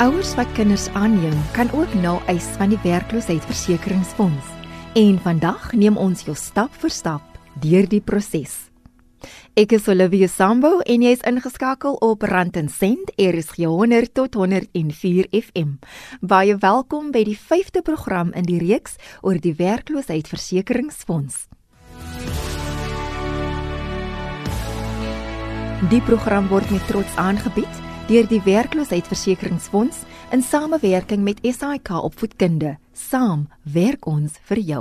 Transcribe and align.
Ouers 0.00 0.30
wat 0.34 0.48
kinders 0.56 0.86
aanneem, 0.96 1.36
kan 1.52 1.68
ook 1.76 1.94
nou 2.00 2.14
eis 2.24 2.46
van 2.56 2.70
die 2.72 2.78
werkloosheidsversekeringsfonds. 2.80 4.46
En 4.96 5.18
vandag 5.20 5.74
neem 5.76 5.98
ons 6.00 6.22
jou 6.24 6.32
stap 6.36 6.72
vir 6.80 6.90
stap 6.90 7.36
deur 7.60 7.84
die 7.84 8.00
proses. 8.00 8.54
Ek 9.60 9.74
is 9.76 9.90
Olivia 9.92 10.24
Sambo 10.32 10.78
en 10.88 11.04
jy 11.04 11.12
is 11.12 11.24
ingeskakel 11.28 11.98
op 12.00 12.24
Rand 12.24 12.56
en 12.56 12.72
Sent 12.72 13.12
RSG 13.20 13.68
100 13.68 14.14
tot 14.16 14.40
104 14.40 15.28
FM. 15.36 15.76
Baie 16.24 16.56
welkom 16.56 17.12
by 17.12 17.26
die 17.28 17.36
5de 17.36 17.84
program 17.84 18.32
in 18.32 18.48
die 18.48 18.62
reeks 18.64 18.96
oor 19.20 19.36
die 19.36 19.52
werkloosheidsversekeringsfonds. 19.60 21.44
Die 25.92 26.02
program 26.08 26.48
word 26.48 26.72
met 26.72 26.88
trots 26.88 27.20
aangebied 27.20 27.89
deur 28.10 28.26
die 28.26 28.40
werkloosheidsversekeringsfonds 28.42 30.00
in 30.34 30.40
samewerking 30.42 31.22
met 31.22 31.38
SAIK 31.46 31.92
opvoedkunde. 31.94 32.72
Saam 32.90 33.44
werk 33.62 34.08
ons 34.10 34.34
vir 34.48 34.58
jou. 34.66 34.80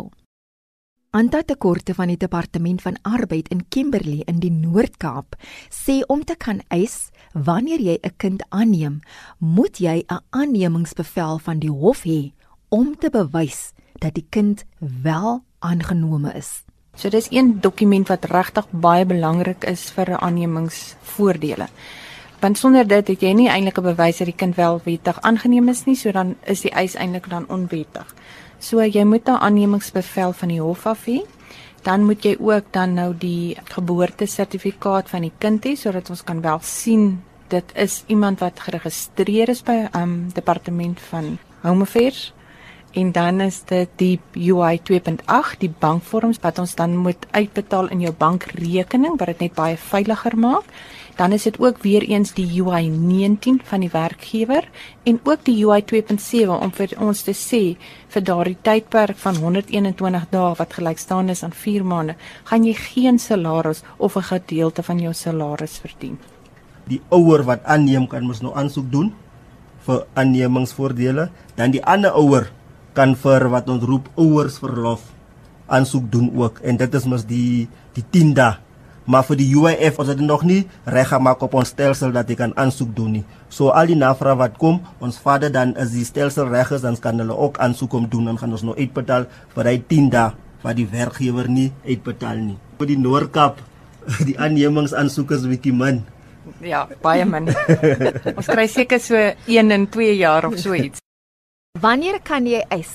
Anta 1.14 1.44
tekorte 1.46 1.94
van 1.94 2.10
die 2.10 2.18
departement 2.18 2.82
van 2.82 2.98
arbeid 3.06 3.52
in 3.54 3.62
Kimberley 3.70 4.24
in 4.26 4.42
die 4.42 4.50
Noord-Kaap 4.50 5.38
sê 5.70 6.00
om 6.10 6.26
te 6.26 6.34
kan 6.42 6.64
eis 6.74 7.12
wanneer 7.34 7.78
jy 7.78 8.00
'n 8.02 8.18
kind 8.18 8.42
aanneem, 8.50 9.02
moet 9.38 9.78
jy 9.78 10.06
'n 10.10 10.22
aannemingsbevel 10.30 11.38
van 11.38 11.60
die 11.60 11.72
hof 11.72 12.04
hê 12.06 12.34
om 12.70 12.98
te 12.98 13.10
bewys 13.10 13.74
dat 14.00 14.14
die 14.14 14.26
kind 14.30 14.66
wel 14.80 15.44
aangenome 15.60 16.34
is. 16.34 16.64
So 16.96 17.10
dis 17.10 17.28
een 17.32 17.62
dokument 17.62 18.08
wat 18.08 18.26
regtig 18.26 18.66
baie 18.72 19.06
belangrik 19.06 19.64
is 19.64 19.92
vir 19.92 20.18
aannemingsvoordele 20.18 21.68
want 22.40 22.58
sonder 22.58 22.88
dit 22.88 23.08
het 23.08 23.22
jy 23.22 23.34
nie 23.34 23.50
eintlik 23.50 23.78
'n 23.78 23.84
bewys 23.84 24.18
dat 24.18 24.28
die 24.28 24.36
kind 24.36 24.56
wel 24.56 24.82
wettig 24.84 25.22
aangeneem 25.22 25.70
is 25.70 25.86
nie, 25.86 25.96
so 25.96 26.12
dan 26.12 26.36
is 26.46 26.62
die 26.62 26.72
eis 26.72 26.96
eintlik 26.96 27.30
dan 27.30 27.46
onwettig. 27.50 28.16
So 28.60 28.82
jy 28.82 29.04
moet 29.04 29.28
'n 29.28 29.40
aannemingsbevel 29.40 30.34
van 30.34 30.48
die 30.48 30.62
hof 30.62 30.86
af 30.86 31.06
hê. 31.06 31.22
Dan 31.84 32.06
moet 32.06 32.24
jy 32.24 32.38
ook 32.40 32.64
dan 32.72 32.94
nou 32.94 33.14
die 33.18 33.58
geboortesertifikaat 33.64 35.10
van 35.10 35.22
die 35.22 35.32
kind 35.38 35.66
hê 35.66 35.76
sodat 35.76 36.10
ons 36.10 36.24
kan 36.24 36.42
wel 36.42 36.60
sien 36.62 37.22
dit 37.50 37.72
is 37.74 38.04
iemand 38.08 38.40
wat 38.40 38.60
geregistreer 38.60 39.50
is 39.50 39.64
by 39.66 39.88
um 39.98 40.30
departement 40.34 41.00
van 41.10 41.38
Home 41.62 41.82
Affairs 41.82 42.34
en 42.92 43.12
dan 43.12 43.42
is 43.42 43.62
dit 43.70 43.90
die 44.02 44.20
UI 44.34 44.80
2.8 44.92 45.60
die 45.62 45.72
bankvorms 45.80 46.40
wat 46.42 46.60
ons 46.60 46.76
dan 46.76 46.96
moet 46.98 47.28
uitbetaal 47.32 47.90
in 47.94 48.02
jou 48.02 48.14
bankrekening 48.18 49.18
wat 49.18 49.34
dit 49.34 49.46
net 49.46 49.58
baie 49.58 49.78
veiliger 49.78 50.38
maak 50.38 50.66
dan 51.20 51.32
is 51.36 51.44
dit 51.44 51.60
ook 51.60 51.82
weer 51.84 52.04
eens 52.08 52.32
die 52.34 52.48
UI 52.64 52.88
19 52.88 53.60
van 53.64 53.84
die 53.84 53.92
werkgewer 53.92 54.70
en 55.04 55.20
ook 55.24 55.42
die 55.44 55.58
UI 55.66 55.84
2.7 55.84 56.48
om 56.48 56.72
vir 56.72 56.94
ons 56.96 57.24
te 57.28 57.34
sê 57.36 57.76
vir 58.14 58.24
daardie 58.24 58.56
tydperk 58.64 59.20
van 59.20 59.36
121 59.44 60.30
dae 60.32 60.54
wat 60.56 60.78
gelyk 60.78 61.02
staan 61.02 61.30
is 61.30 61.44
aan 61.44 61.52
4 61.52 61.84
maande, 61.84 62.16
gaan 62.48 62.64
jy 62.64 62.74
geen 62.74 63.20
salaris 63.20 63.84
of 63.98 64.16
'n 64.16 64.30
gedeelte 64.32 64.84
van 64.84 65.00
jou 65.00 65.14
salaris 65.14 65.78
verdien. 65.84 66.18
Die 66.88 67.02
ouer 67.10 67.44
wat 67.44 67.64
aanneem 67.64 68.08
kan 68.08 68.24
mos 68.24 68.42
nou 68.42 68.56
aansoek 68.56 68.92
doen 68.92 69.14
vir 69.86 70.06
aannemingsvoordele, 70.14 71.30
dan 71.56 71.72
die 71.72 71.84
ander 71.86 72.16
ouer 72.16 72.52
kan 72.94 73.16
vir 73.16 73.50
wat 73.50 73.70
ons 73.70 73.84
roep 73.84 74.10
ouersverlof 74.16 75.02
aansoek 75.68 76.12
doen 76.12 76.32
ook 76.36 76.60
en 76.60 76.78
dit 76.78 76.94
is 76.94 77.06
mos 77.06 77.26
die 77.26 77.68
die 77.94 78.06
10 78.10 78.34
dae 78.34 78.69
maar 79.10 79.26
vir 79.26 79.40
die 79.42 79.48
UIF 79.58 79.98
ons 80.02 80.12
het 80.12 80.20
nog 80.22 80.44
nie 80.46 80.60
reg 80.86 81.10
gemaak 81.10 81.42
op 81.42 81.56
ons 81.58 81.72
stelsel 81.74 82.14
dat 82.14 82.30
jy 82.30 82.38
kan 82.38 82.54
aansoek 82.62 82.92
doen 82.96 83.16
nie. 83.18 83.24
So 83.50 83.74
al 83.74 83.90
die 83.90 83.98
navrae 83.98 84.38
wat 84.38 84.60
kom, 84.62 84.84
ons 85.02 85.18
vader 85.24 85.50
dan 85.54 85.74
as 85.82 85.96
die 85.96 86.06
stelsel 86.06 86.52
reg 86.54 86.70
is, 86.78 86.86
dan 86.86 87.00
kan 87.02 87.18
hulle 87.18 87.34
ook 87.34 87.58
aansoek 87.58 87.98
om 87.98 88.06
doen 88.10 88.30
en 88.30 88.38
gaan 88.38 88.54
ons 88.54 88.66
nou 88.68 88.78
uitbetaal 88.78 89.26
vir 89.56 89.72
hy 89.72 89.76
10 89.96 90.14
dae 90.14 90.30
wat 90.62 90.78
die 90.78 90.86
werkgewer 90.92 91.50
nie 91.50 91.72
uitbetaal 91.88 92.38
nie. 92.44 92.58
Vir 92.78 92.92
die 92.94 93.00
Noordkap, 93.02 93.60
die 94.30 94.38
aannemingsaansoekers 94.38 95.50
bietjie 95.50 95.74
min. 95.74 96.04
Ja, 96.62 96.86
baie 97.02 97.26
min. 97.26 97.50
ons 98.38 98.50
kry 98.50 98.70
seker 98.70 99.02
so 99.02 99.18
1 99.18 99.74
in 99.74 99.90
2 99.90 100.16
jaar 100.22 100.46
of 100.46 100.60
so 100.62 100.78
iets. 100.78 101.02
Wanneer 101.82 102.22
kan 102.22 102.46
jy 102.50 102.62
eis? 102.70 102.94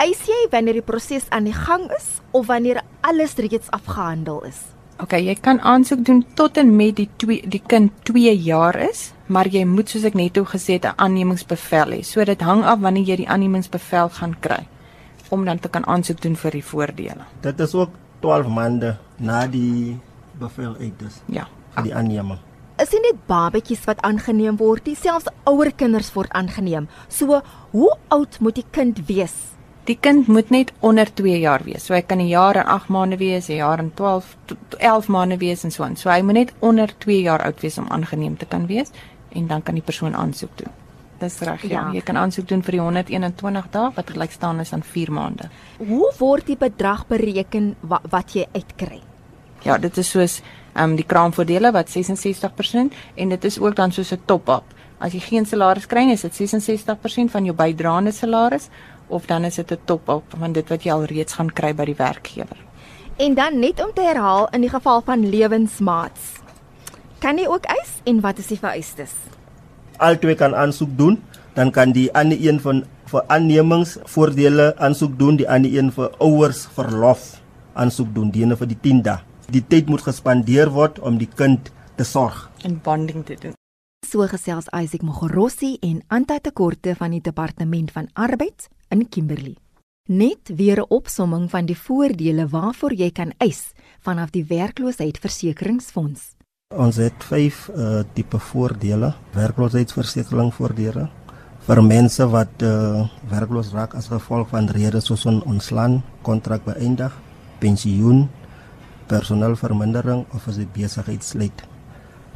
Eis 0.00 0.24
jy 0.26 0.46
wanneer 0.52 0.80
die 0.80 0.86
proses 0.86 1.28
aan 1.28 1.44
die 1.44 1.56
gang 1.56 1.90
is 1.92 2.22
of 2.32 2.48
wanneer 2.48 2.80
alles 3.04 3.36
reeds 3.36 3.68
afgehandel 3.74 4.46
is? 4.48 4.72
OK, 5.02 5.16
jy 5.18 5.34
kan 5.42 5.58
aansoek 5.66 6.04
doen 6.06 6.20
tot 6.38 6.58
en 6.60 6.68
met 6.78 6.94
die 6.94 7.08
twee 7.18 7.42
die 7.50 7.62
kind 7.66 7.90
2 8.06 8.36
jaar 8.38 8.76
is, 8.84 9.08
maar 9.26 9.48
jy 9.50 9.64
moet 9.66 9.90
soos 9.90 10.04
ek 10.06 10.14
net 10.14 10.38
o 10.38 10.46
gesê 10.46 10.78
het 10.78 10.86
'n 10.86 10.94
aannemingsbevel 10.96 11.90
hê. 11.96 12.02
So 12.06 12.24
dit 12.24 12.40
hang 12.40 12.62
af 12.62 12.78
wanneer 12.78 13.04
jy 13.10 13.16
die 13.16 13.28
aannemingsbevel 13.28 14.08
gaan 14.08 14.36
kry 14.40 14.68
om 15.30 15.44
dan 15.44 15.58
te 15.58 15.68
kan 15.68 15.84
aansoek 15.86 16.20
doen 16.20 16.36
vir 16.36 16.50
die 16.50 16.64
voordele. 16.64 17.24
Dit 17.40 17.60
is 17.60 17.74
ook 17.74 17.90
12 18.20 18.46
maande 18.46 18.96
na 19.18 19.46
die 19.46 19.98
bevel 20.38 20.76
uit 20.78 21.02
is. 21.06 21.20
Ja, 21.26 21.48
vir 21.74 21.82
die 21.82 21.94
aanneming. 21.94 22.38
Is 22.78 22.90
dit 22.90 23.02
net 23.02 23.26
babetjies 23.26 23.84
wat 23.84 24.00
aangeneem 24.00 24.56
word, 24.56 24.86
nie 24.86 24.96
selfs 24.96 25.26
ouer 25.44 25.72
kinders 25.72 26.12
word 26.14 26.30
aangeneem. 26.30 26.88
So, 27.08 27.42
hoe 27.70 27.96
oud 28.08 28.40
moet 28.40 28.54
die 28.54 28.66
kind 28.70 29.06
wees 29.06 29.34
Die 29.84 29.98
kind 29.98 30.28
moet 30.30 30.50
net 30.50 30.72
onder 30.80 31.08
2 31.14 31.40
jaar 31.40 31.62
wees. 31.64 31.84
So 31.84 31.94
hy 31.94 32.02
kan 32.02 32.18
'n 32.18 32.28
jaar 32.28 32.56
en 32.56 32.66
8 32.66 32.88
maande 32.88 33.16
wees, 33.16 33.48
'n 33.48 33.56
jaar 33.56 33.78
en 33.78 33.90
12 33.94 34.36
11 34.78 35.08
maande 35.08 35.38
wees 35.38 35.64
en 35.64 35.70
so 35.70 35.82
aan. 35.82 35.96
So 35.96 36.10
hy 36.10 36.22
moet 36.22 36.34
net 36.34 36.52
onder 36.58 36.88
2 36.98 37.22
jaar 37.22 37.42
oud 37.42 37.60
wees 37.60 37.78
om 37.78 37.88
aangeneem 37.88 38.36
te 38.36 38.46
kan 38.46 38.66
wees 38.66 38.90
en 39.32 39.46
dan 39.46 39.62
kan 39.62 39.74
die 39.74 39.82
persoon 39.82 40.14
aansoek 40.14 40.56
doen. 40.56 40.72
Dis 41.18 41.38
reg, 41.38 41.62
ja. 41.62 41.68
ja. 41.68 41.92
Jy 41.92 42.00
kan 42.00 42.16
aansoek 42.16 42.48
doen 42.48 42.62
vir 42.62 42.72
die 42.72 42.80
121 42.80 43.70
dae 43.70 43.90
wat 43.94 44.10
gelyk 44.10 44.30
staan 44.30 44.60
is 44.60 44.72
aan 44.72 44.82
4 44.82 45.12
maande. 45.12 45.48
Hoe 45.78 46.12
word 46.18 46.46
die 46.46 46.56
bedrag 46.56 47.06
bereken 47.06 47.74
wat, 47.80 48.00
wat 48.10 48.32
jy 48.32 48.46
uitkry? 48.52 49.00
Ja, 49.62 49.78
dit 49.78 49.98
is 49.98 50.10
soos 50.10 50.40
ehm 50.72 50.90
um, 50.90 50.96
die 50.96 51.06
kraamvoordele 51.06 51.70
wat 51.72 51.90
66% 51.90 52.94
en 53.14 53.28
dit 53.28 53.44
is 53.44 53.58
ook 53.60 53.76
dan 53.76 53.92
soos 53.92 54.12
'n 54.12 54.22
top-up. 54.24 54.64
As 54.98 55.12
jy 55.12 55.20
geen 55.20 55.46
salaris 55.46 55.86
kry 55.86 56.04
nie, 56.06 56.14
is 56.14 56.22
dit 56.22 56.34
66% 56.34 57.30
van 57.30 57.44
jou 57.44 57.54
bydraende 57.56 58.12
salaris 58.12 58.68
of 59.12 59.26
dan 59.30 59.44
is 59.44 59.54
dit 59.60 59.70
'n 59.70 59.78
top-up 59.84 60.34
van 60.38 60.52
dit 60.52 60.68
wat 60.68 60.82
jy 60.84 60.92
al 60.92 61.04
reeds 61.04 61.32
gaan 61.38 61.52
kry 61.52 61.74
by 61.74 61.84
die 61.84 61.96
werkgewer. 61.96 62.58
En 63.16 63.34
dan 63.34 63.58
net 63.58 63.84
om 63.84 63.92
te 63.94 64.00
herhaal 64.00 64.48
in 64.50 64.60
die 64.60 64.70
geval 64.70 65.02
van 65.04 65.28
lewensmaats. 65.28 66.40
Kan 67.18 67.38
jy 67.38 67.46
ook 67.46 67.64
eis 67.64 68.00
en 68.04 68.20
wat 68.20 68.38
is 68.38 68.46
die 68.46 68.58
vereistes? 68.58 69.12
Altwee 69.96 70.34
kan 70.34 70.54
aansoek 70.54 70.96
doen, 70.96 71.22
dan 71.54 71.70
kan 71.70 71.92
die 71.92 72.12
ander 72.14 72.38
een 72.40 72.60
van 72.60 72.84
vir 73.04 73.22
aannemingsvoordele 73.26 74.76
aansoek 74.76 75.18
doen, 75.18 75.36
die 75.36 75.48
ander 75.48 75.70
een 75.74 75.92
vir 75.92 76.10
ouers 76.18 76.66
verlof 76.66 77.40
aansoek 77.72 78.14
doen, 78.14 78.30
die 78.30 78.42
ene 78.42 78.56
vir 78.56 78.66
die 78.66 78.80
10 78.80 79.02
dae. 79.02 79.18
Die 79.50 79.64
tyd 79.68 79.88
moet 79.88 80.02
gespandeer 80.02 80.70
word 80.70 80.98
om 80.98 81.18
die 81.18 81.28
kind 81.28 81.70
te 81.96 82.04
sorg 82.04 82.52
en 82.64 82.80
bonding 82.82 83.24
te 83.24 83.36
doen. 83.40 83.54
So 84.06 84.26
gesels 84.28 84.68
Isaac 84.74 85.02
Mogorossi 85.02 85.76
en 85.80 86.02
Anta 86.08 86.38
Tekorte 86.38 86.94
van 86.98 87.14
die 87.14 87.22
Departement 87.22 87.92
van 87.94 88.08
Arbeid 88.12 88.68
in 88.92 89.08
Kimberley. 89.08 89.56
Net 90.08 90.52
weer 90.56 90.78
'n 90.80 90.88
opsomming 90.88 91.50
van 91.50 91.66
die 91.66 91.78
voordele 91.78 92.48
waarvoor 92.48 92.92
jy 92.92 93.10
kan 93.10 93.32
eis 93.38 93.72
vanaf 94.00 94.30
die 94.30 94.44
werkloosheidsversekeringsfonds. 94.44 96.20
Ons 96.76 96.96
het 96.96 97.24
5 97.24 97.70
uh, 97.76 98.00
tipe 98.12 98.38
voordele, 98.38 99.14
werkloosheidsversekeringsvoordele 99.32 101.08
vir 101.62 101.82
mense 101.82 102.26
wat 102.26 102.62
uh, 102.66 103.06
werkloos 103.30 103.70
raak 103.72 103.94
as 103.94 104.08
gevolg 104.10 104.48
van 104.50 104.66
redes 104.66 105.06
soos 105.06 105.26
ontslaan, 105.26 106.02
kontrak 106.26 106.64
beëindig, 106.64 107.12
pensioen, 107.62 108.28
personeelvermindering 109.06 110.24
of 110.34 110.48
as 110.48 110.58
die 110.58 110.66
besigheid 110.66 111.22
sluit. 111.24 111.62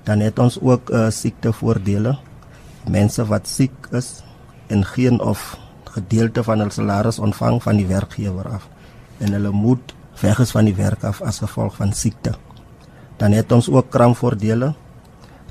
Dan 0.07 0.23
het 0.23 0.39
ons 0.39 0.61
ook 0.63 0.91
uh, 0.91 1.11
siektevoordele. 1.11 2.15
Mense 2.87 3.25
wat 3.27 3.49
siek 3.51 3.89
is 3.91 4.23
en 4.71 4.85
geen 4.87 5.19
of 5.21 5.57
gedeelte 5.97 6.45
van 6.45 6.61
hul 6.61 6.71
salaris 6.71 7.19
ontvang 7.19 7.63
van 7.63 7.77
die 7.81 7.87
werkgewer 7.89 8.49
af 8.59 8.69
en 9.19 9.33
hulle 9.33 9.51
moet 9.51 9.95
weg 10.21 10.41
is 10.45 10.53
van 10.53 10.69
die 10.69 10.77
werk 10.77 11.05
af 11.05 11.23
as 11.25 11.41
gevolg 11.45 11.77
van 11.77 11.93
siekte. 11.93 12.35
Dan 13.17 13.33
het 13.33 13.53
ons 13.53 13.69
ook 13.73 13.91
kraamvoordele. 13.91 14.75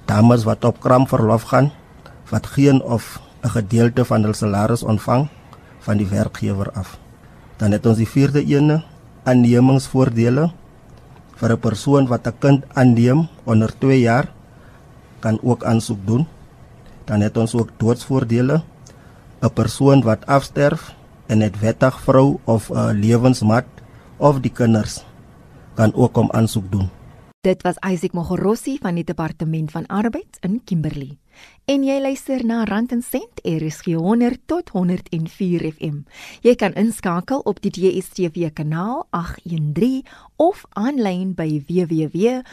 Dames 0.06 0.46
wat 0.46 0.66
op 0.66 0.80
kraamverlof 0.82 1.50
gaan 1.50 1.72
wat 2.30 2.48
geen 2.48 2.82
of 2.82 3.22
'n 3.44 3.50
gedeelte 3.50 4.06
van 4.06 4.24
hul 4.24 4.34
salaris 4.34 4.84
ontvang 4.84 5.28
van 5.80 5.98
die 5.98 6.08
werkgewer 6.08 6.72
af. 6.72 6.98
Dan 7.58 7.72
het 7.72 7.86
ons 7.86 7.98
die 7.98 8.10
vierde 8.10 8.46
ene, 8.46 8.84
aannemingsvoordele 9.24 10.52
vir 11.36 11.52
'n 11.52 11.60
persoon 11.60 12.08
wat 12.08 12.28
'n 12.28 12.38
kind 12.40 12.64
aanneem 12.74 13.28
onder 13.44 13.72
2 13.78 14.00
jaar 14.00 14.32
kan 15.20 15.40
ook 15.44 15.64
aansoek 15.64 16.06
doen. 16.06 16.28
Dan 17.06 17.22
het 17.22 17.38
ons 17.38 17.56
ook 17.56 17.70
doodsvoordele 17.78 18.64
'n 19.46 19.54
persoon 19.54 20.02
wat 20.02 20.26
afsterf 20.26 20.96
en 21.30 21.44
'n 21.44 21.54
wettig 21.62 22.00
vrou 22.02 22.40
of 22.44 22.70
'n 22.70 22.98
lewensmaat 23.00 23.70
of 24.18 24.40
die 24.40 24.52
kinders 24.52 25.04
kan 25.74 25.94
ook 25.94 26.18
om 26.18 26.32
aansoek 26.32 26.72
doen. 26.72 26.90
Dit 27.42 27.62
was 27.62 27.78
Isaac 27.92 28.14
Mogorossi 28.14 28.78
van 28.82 28.96
die 28.96 29.04
Departement 29.04 29.72
van 29.72 29.86
Arbeid 29.86 30.38
in 30.40 30.62
Kimberley. 30.66 31.18
En 31.66 31.84
jy 31.84 32.02
luister 32.02 32.46
na 32.46 32.64
Rand 32.64 32.92
en 32.92 33.02
Sent 33.02 33.40
RSG 33.44 33.86
100 33.98 34.38
tot 34.46 34.70
104 34.70 35.72
FM. 35.72 35.98
Jy 36.42 36.56
kan 36.56 36.74
inskakel 36.78 37.40
op 37.46 37.62
die 37.64 37.72
DStv 37.72 38.50
kanaal 38.54 39.08
813 39.10 40.06
of 40.38 40.66
aanlyn 40.74 41.34
by 41.36 41.64
www.rsg.co.za. 41.68 42.44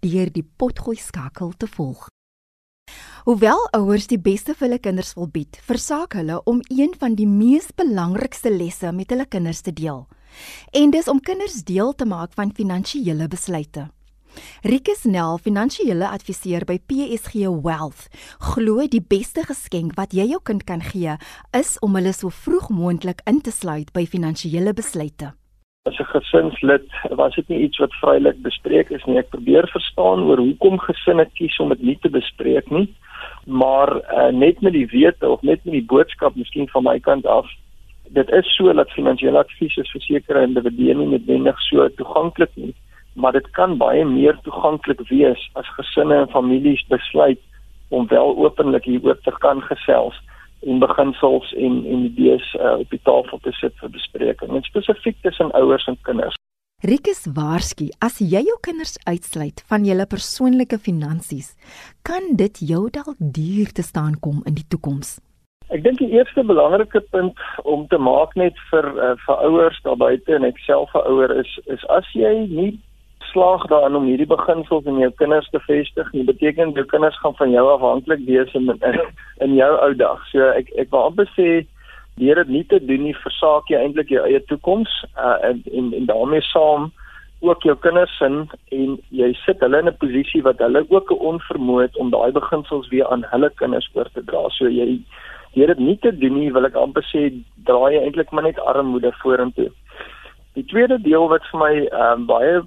deur 0.00 0.30
die 0.32 0.46
potgooi 0.56 0.96
skakel 0.96 1.52
te 1.56 1.66
volg. 1.68 2.06
Hoewel 3.28 3.60
ouers 3.76 4.06
die 4.08 4.16
beste 4.16 4.54
vir 4.56 4.68
hulle 4.68 4.78
kinders 4.80 5.12
wil 5.18 5.28
bied, 5.28 5.58
versaak 5.68 6.16
hulle 6.16 6.40
om 6.48 6.62
een 6.72 6.94
van 6.96 7.12
die 7.18 7.28
mees 7.28 7.68
belangrikste 7.76 8.48
lesse 8.54 8.88
met 8.96 9.12
hulle 9.12 9.28
kinders 9.28 9.60
te 9.60 9.72
deel. 9.76 10.08
En 10.72 10.90
dis 10.90 11.08
om 11.12 11.20
kinders 11.20 11.60
deel 11.68 11.92
te 11.92 12.08
maak 12.08 12.32
van 12.32 12.54
finansiële 12.56 13.28
besluite. 13.28 13.97
Rikus 14.62 15.04
Nel, 15.04 15.38
finansiële 15.38 16.08
adviseur 16.08 16.64
by 16.68 16.78
PSG 16.90 17.48
Wealth, 17.64 18.08
glo 18.52 18.86
die 18.90 19.02
beste 19.02 19.44
geskenk 19.46 19.96
wat 19.98 20.14
jy 20.16 20.28
jou 20.32 20.40
kind 20.44 20.64
kan 20.68 20.82
gee, 20.82 21.14
is 21.56 21.76
om 21.84 21.94
hulle 21.98 22.12
so 22.16 22.30
vroeg 22.30 22.70
moontlik 22.74 23.22
in 23.30 23.38
te 23.44 23.54
sluit 23.54 23.92
by 23.94 24.02
finansiële 24.06 24.74
besluite. 24.74 25.32
As 25.86 25.98
'n 26.00 26.10
gesinslid 26.12 26.88
was 27.10 27.34
dit 27.34 27.48
nie 27.48 27.62
iets 27.66 27.78
wat 27.78 27.94
vrylik 28.02 28.42
bespreek 28.42 28.90
is 28.90 29.04
nie. 29.06 29.18
Ek 29.18 29.30
probeer 29.30 29.66
verstaan 29.72 30.26
oor 30.28 30.38
hoekom 30.38 30.78
gesinne 30.78 31.26
kies 31.34 31.58
om 31.60 31.68
dit 31.68 31.82
nie 31.82 31.98
te 32.02 32.10
bespreek 32.10 32.70
nie. 32.70 32.88
Maar 33.46 33.96
uh, 33.96 34.30
net 34.32 34.60
met 34.60 34.72
die 34.72 34.86
wete 34.86 35.28
of 35.28 35.42
net 35.42 35.64
met 35.64 35.72
die 35.72 35.86
boodskap 35.86 36.36
miskien 36.36 36.68
van 36.68 36.84
my 36.84 36.98
kant 37.00 37.26
af 37.26 37.46
Dit 38.10 38.30
is 38.30 38.56
so 38.56 38.72
dat 38.72 38.90
finansiële 38.90 39.38
advies 39.38 39.76
is 39.76 39.90
vir 39.92 40.00
sekere 40.00 40.42
individue 40.42 40.94
nie 40.94 41.06
noodwendig 41.06 41.58
so 41.60 41.88
toeganklik 41.88 42.54
nie 42.56 42.74
maar 43.18 43.34
dit 43.36 43.50
kan 43.58 43.76
baie 43.78 44.04
meer 44.06 44.38
toeganklik 44.46 45.00
wees 45.10 45.42
as 45.60 45.68
gesinne 45.76 46.22
en 46.22 46.34
families 46.34 46.84
besluit 46.92 47.40
om 47.88 48.06
wel 48.08 48.36
openlik 48.44 48.84
hieroor 48.84 49.18
te 49.26 49.34
kan 49.44 49.62
gesels 49.70 50.16
en 50.66 50.78
beginsels 50.82 51.52
en 51.54 51.84
en 51.92 52.04
idees 52.10 52.54
uh, 52.54 52.78
op 52.78 52.90
die 52.90 53.02
tafel 53.02 53.38
te 53.42 53.52
sit 53.60 53.74
vir 53.82 53.94
bespreking 53.94 54.54
en 54.54 54.66
spesifiek 54.66 55.18
tussen 55.22 55.54
ouers 55.58 55.86
en 55.86 55.98
kinders. 56.02 56.36
Rikus 56.86 57.24
Waarski, 57.34 57.88
as 57.98 58.20
jy 58.22 58.44
jou 58.46 58.58
kinders 58.62 58.98
uitsluit 59.02 59.64
van 59.70 59.86
julle 59.86 60.04
persoonlike 60.06 60.78
finansies, 60.78 61.56
kan 62.06 62.36
dit 62.38 62.60
jou 62.70 62.84
dalk 62.94 63.16
duur 63.18 63.72
te 63.74 63.82
staan 63.82 64.14
kom 64.22 64.44
in 64.46 64.54
die 64.54 64.66
toekoms. 64.70 65.16
Ek 65.74 65.82
dink 65.84 65.98
die 66.00 66.12
eerste 66.14 66.44
belangrike 66.46 67.02
punt 67.12 67.42
om 67.68 67.82
te 67.90 67.98
maak 67.98 68.36
net 68.38 68.56
vir 68.70 68.86
uh, 68.94 69.16
vir 69.26 69.42
ouers 69.48 69.80
daar 69.84 69.98
buite 70.00 70.36
en 70.36 70.46
ek 70.46 70.62
self 70.64 70.94
'n 70.94 71.02
ouer 71.10 71.34
is 71.42 71.50
is 71.66 71.82
as 71.98 72.06
jy 72.14 72.46
nie 72.46 72.78
slaag 73.32 73.66
daarin 73.70 73.96
om 73.96 74.06
hierdie 74.08 74.26
beginsels 74.26 74.86
in 74.90 74.98
jou 75.02 75.10
kinders 75.20 75.48
te 75.50 75.60
vestig, 75.66 76.12
nie 76.12 76.24
beteken 76.24 76.72
jou 76.76 76.84
kinders 76.90 77.18
gaan 77.22 77.36
van 77.40 77.50
jou 77.50 77.64
afhanklik 77.72 78.22
wees 78.26 78.54
in 78.54 78.70
in, 78.70 79.00
in 79.44 79.54
jou 79.54 79.72
ou 79.86 79.92
dag. 79.94 80.22
So 80.32 80.52
ek 80.52 80.70
ek 80.76 80.90
wil 80.94 81.10
amper 81.10 81.28
sê 81.34 81.66
deur 82.18 82.40
dit 82.42 82.48
nie 82.48 82.64
te 82.66 82.80
doen 82.84 83.04
nie, 83.06 83.16
versaak 83.24 83.70
jy 83.70 83.78
eintlik 83.78 84.10
jou 84.10 84.24
eie 84.26 84.40
toekoms 84.50 84.90
uh, 85.16 85.36
en, 85.48 85.62
en 85.72 85.92
en 86.00 86.08
daarmee 86.10 86.42
saam 86.50 86.90
ook 87.40 87.62
jou 87.62 87.76
kinders 87.78 88.16
sin 88.18 88.40
en 88.74 88.96
jy 89.14 89.28
sit 89.44 89.60
hulle 89.62 89.78
in 89.78 89.88
'n 89.88 90.00
posisie 90.02 90.42
wat 90.42 90.58
hulle 90.58 90.84
ook 90.88 91.12
'n 91.12 91.24
onvermoë 91.32 91.82
het 91.82 91.96
om 91.96 92.10
daai 92.10 92.32
beginsels 92.32 92.88
weer 92.88 93.06
aan 93.06 93.24
hulle 93.30 93.50
kinders 93.54 93.90
oor 93.94 94.08
te 94.14 94.24
dra. 94.24 94.48
So 94.48 94.68
jy 94.68 95.00
deur 95.54 95.66
dit 95.66 95.78
nie 95.78 95.98
te 95.98 96.12
doen 96.18 96.38
nie, 96.38 96.52
wil 96.52 96.66
ek 96.66 96.74
amper 96.74 97.02
sê 97.02 97.30
draai 97.64 97.94
jy 97.94 98.02
eintlik 98.02 98.30
maar 98.30 98.42
net 98.42 98.58
armoede 98.60 99.12
vorentoe. 99.22 99.70
Die 100.54 100.64
tweede 100.64 100.98
deel 101.02 101.28
wat 101.28 101.46
vir 101.50 101.60
my 101.60 101.74
um, 101.92 102.26
baie 102.26 102.62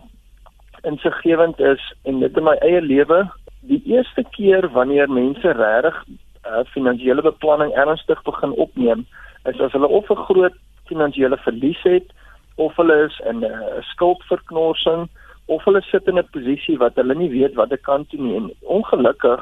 insiggewend 0.83 1.59
is 1.59 1.93
en 2.03 2.19
dit 2.19 2.37
in 2.37 2.43
my 2.43 2.55
eie 2.65 2.81
lewe 2.81 3.21
die 3.69 3.81
eerste 3.85 4.23
keer 4.35 4.67
wanneer 4.73 5.09
mense 5.09 5.53
regtig 5.57 5.97
uh, 6.45 6.63
finansiële 6.73 7.21
beplanning 7.21 7.73
ernstig 7.73 8.23
begin 8.23 8.55
opneem 8.65 9.05
is 9.49 9.61
as 9.61 9.73
hulle 9.77 9.87
of 9.87 10.09
'n 10.09 10.25
groot 10.29 10.57
finansiële 10.89 11.37
verlies 11.37 11.81
het 11.83 12.07
of 12.55 12.75
hulle 12.75 12.97
is 13.05 13.19
in 13.29 13.39
'n 13.39 13.43
uh, 13.43 13.81
skuldverknorsing 13.93 15.07
of 15.45 15.63
hulle 15.65 15.81
sit 15.81 16.07
in 16.07 16.19
'n 16.19 16.31
posisie 16.31 16.77
wat 16.77 16.95
hulle 16.95 17.15
nie 17.15 17.29
weet 17.29 17.55
wat 17.55 17.71
ek 17.71 17.81
kan 17.81 18.05
doen 18.09 18.27
nie. 18.27 18.35
En 18.35 18.51
ongelukkig 18.61 19.41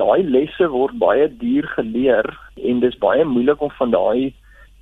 daai 0.00 0.22
lesse 0.22 0.68
word 0.68 0.98
baie 0.98 1.28
duur 1.42 1.66
geleer 1.76 2.26
en 2.56 2.80
dis 2.80 2.98
baie 2.98 3.24
moeilik 3.24 3.60
om 3.60 3.70
van 3.70 3.90
daai 3.90 4.34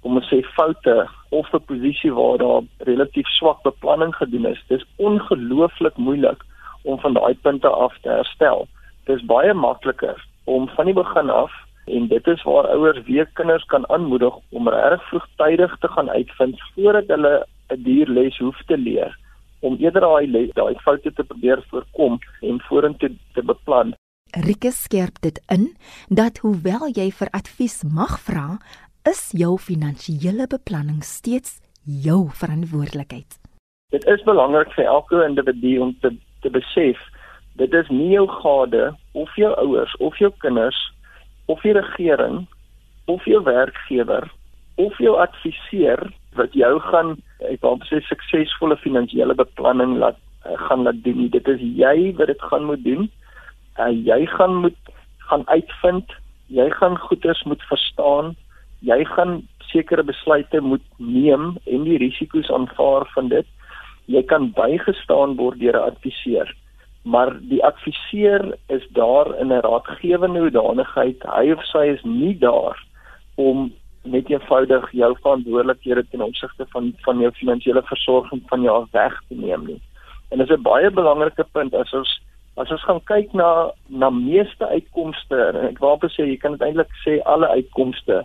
kom 0.03 0.17
ons 0.17 0.29
sê 0.29 0.43
foute 0.57 0.97
of 1.39 1.53
'n 1.53 1.65
posisie 1.71 2.13
waar 2.19 2.39
daar 2.39 2.63
relatief 2.79 3.29
swak 3.29 3.63
beplanning 3.63 4.15
gedoen 4.15 4.47
is. 4.47 4.65
Dis 4.69 4.85
ongelooflik 4.97 5.97
moeilik 5.97 6.41
om 6.83 7.01
van 7.01 7.15
daai 7.15 7.35
punte 7.35 7.69
af 7.69 7.95
te 8.03 8.09
herstel. 8.09 8.67
Dis 9.05 9.25
baie 9.25 9.55
makliker 9.55 10.27
om 10.45 10.69
van 10.69 10.85
die 10.85 10.95
begin 10.95 11.31
af 11.31 11.53
en 11.85 12.09
dit 12.09 12.27
is 12.27 12.43
waar 12.43 12.69
ouers 12.69 13.03
weer 13.07 13.27
kinders 13.33 13.65
kan 13.65 13.89
aanmoedig 13.89 14.35
om 14.49 14.69
reg 14.69 15.09
vroegtydig 15.09 15.77
te 15.79 15.89
gaan 15.89 16.11
uitvind 16.11 16.63
voordat 16.75 17.07
hulle 17.07 17.47
'n 17.69 17.83
duur 17.83 18.09
les 18.09 18.39
hoef 18.39 18.63
te 18.67 18.79
leer 18.79 19.19
om 19.61 19.77
eerder 19.81 20.01
daai 20.01 20.51
daai 20.53 20.75
foute 20.85 21.13
te 21.13 21.25
probeer 21.25 21.65
voorkom 21.71 22.19
en 22.41 22.61
vorentoe 22.61 23.11
te 23.35 23.43
beplan. 23.43 23.95
Rikke 24.35 24.71
skerp 24.71 25.21
dit 25.23 25.39
in 25.47 25.69
dat 26.09 26.39
hoewel 26.43 26.89
jy 26.91 27.11
vir 27.15 27.29
advies 27.31 27.83
mag 27.87 28.17
vra, 28.27 28.59
is 29.09 29.31
jou 29.37 29.59
finansiële 29.61 30.47
beplanning 30.49 31.03
steeds 31.05 31.59
jou 31.85 32.31
verantwoordelikheid. 32.41 33.37
Dit 33.93 34.07
is 34.09 34.23
belangrik 34.25 34.71
vir 34.73 34.87
elke 34.89 35.21
individu 35.27 35.79
om 35.85 35.93
te 36.01 36.15
te 36.45 36.51
besef 36.53 37.01
dit 37.61 37.75
is 37.81 37.89
nie 37.89 38.11
jou 38.13 38.25
gade 38.29 38.91
of 39.13 39.37
jou 39.41 39.51
ouers 39.61 39.93
of 40.05 40.17
jou 40.21 40.31
kinders 40.45 40.79
of 41.53 41.61
die 41.65 41.73
regering 41.77 42.47
of 43.13 43.25
jou 43.29 43.41
werkgewer 43.45 44.27
of 44.81 44.97
jou 44.99 45.15
adviseur 45.21 46.03
wat 46.37 46.57
jou 46.59 46.73
gaan 46.89 47.15
ek 47.51 47.61
wil 47.65 47.77
sê 47.89 48.01
suksesvolle 48.09 48.77
finansiële 48.83 49.37
beplanning 49.39 49.99
laat 50.01 50.17
uh, 50.45 50.57
gaan 50.67 50.85
laat 50.89 51.01
doen. 51.05 51.29
Dit 51.33 51.49
is 51.49 51.61
jy 51.61 52.15
wat 52.19 52.33
dit 52.33 52.49
gaan 52.51 52.65
moet 52.69 52.85
doen. 52.85 53.09
Uh, 53.79 53.93
jy 53.93 54.25
gaan 54.33 54.57
moet 54.65 54.95
gaan 55.29 55.45
uitvind, 55.49 56.17
jy 56.49 56.69
gaan 56.81 56.97
goeders 57.09 57.45
moet 57.49 57.63
verstaan 57.69 58.35
jy 58.85 59.05
gaan 59.05 59.43
sekere 59.73 60.05
besluite 60.07 60.61
moet 60.61 60.85
neem 60.97 61.55
en 61.65 61.87
die 61.89 61.99
risiko's 61.99 62.51
aanvaar 62.53 63.09
van 63.15 63.31
dit. 63.33 63.47
Jy 64.07 64.23
kan 64.31 64.51
bygestaan 64.57 65.37
word 65.41 65.61
deur 65.61 65.77
'n 65.79 65.89
adviseur, 65.91 66.49
maar 67.03 67.33
die 67.53 67.63
adviseur 67.65 68.55
is 68.69 68.85
daar 68.93 69.29
in 69.41 69.53
'n 69.53 69.65
raadgewende 69.69 70.41
hoedanigheid. 70.41 71.23
Hy 71.37 71.53
of 71.53 71.65
sy 71.65 71.85
is 71.97 72.05
nie 72.05 72.37
daar 72.39 72.77
om 73.37 73.73
net 74.05 74.29
eenvoudig 74.29 74.91
jou 74.93 75.17
verantwoordelikhede 75.23 76.05
ten 76.11 76.21
opsigte 76.21 76.67
van 76.69 76.93
van 77.05 77.19
jou 77.19 77.33
finansiële 77.33 77.83
versorging 77.83 78.43
van 78.47 78.63
jou 78.63 78.83
af 78.83 78.91
weg 78.91 79.21
te 79.29 79.35
neem 79.35 79.67
nie. 79.67 79.81
En 80.31 80.39
dit 80.39 80.51
is 80.51 80.57
'n 80.57 80.63
baie 80.63 80.91
belangrike 80.91 81.45
punt 81.53 81.75
as 81.75 81.93
ons 81.93 82.21
as 82.57 82.71
ons 82.71 82.85
gaan 82.85 83.01
kyk 83.05 83.33
na 83.33 83.71
na 83.89 84.11
meeste 84.11 84.67
uitkomste 84.67 85.37
en 85.49 85.57
ek 85.69 85.79
wou 85.79 85.97
sê 86.09 86.27
jy 86.27 86.37
kan 86.37 86.57
eintlik 86.61 86.93
sê 87.07 87.21
alle 87.25 87.49
uitkomste 87.49 88.25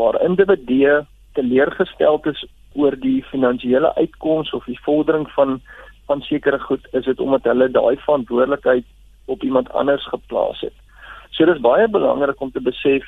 waar 0.00 0.22
individue 0.24 1.04
teleurgesteld 1.38 2.26
is 2.32 2.44
oor 2.78 2.96
die 3.00 3.20
finansiële 3.30 3.94
uitkoms 3.94 4.52
of 4.56 4.64
die 4.70 4.80
vordering 4.86 5.28
van 5.36 5.60
van 6.10 6.22
sekere 6.26 6.58
goed 6.58 6.86
is 6.98 7.04
dit 7.06 7.20
omdat 7.22 7.44
hulle 7.46 7.68
daai 7.70 7.96
verantwoordelikheid 8.02 8.86
op 9.30 9.42
iemand 9.46 9.68
anders 9.78 10.06
geplaas 10.10 10.60
het. 10.66 10.74
So 11.30 11.46
dis 11.46 11.62
baie 11.62 11.86
belangrik 11.88 12.40
om 12.42 12.50
te 12.50 12.62
besef 12.70 13.06